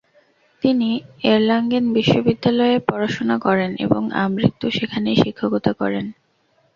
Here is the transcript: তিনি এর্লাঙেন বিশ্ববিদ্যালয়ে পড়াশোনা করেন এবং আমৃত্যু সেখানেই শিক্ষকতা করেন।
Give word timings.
তিনি 0.63 0.89
এর্লাঙেন 1.25 1.85
বিশ্ববিদ্যালয়ে 1.93 2.77
পড়াশোনা 2.89 3.35
করেন 3.39 3.71
এবং 3.77 4.01
আমৃত্যু 4.23 4.67
সেখানেই 4.71 5.17
শিক্ষকতা 5.23 5.71
করেন। 5.73 6.05